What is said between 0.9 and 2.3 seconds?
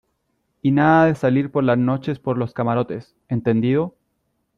de salir por las noches